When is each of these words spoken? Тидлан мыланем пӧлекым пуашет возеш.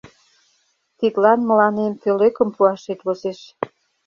Тидлан 0.97 1.39
мыланем 1.49 1.93
пӧлекым 2.01 2.49
пуашет 2.55 2.99
возеш. 3.05 3.39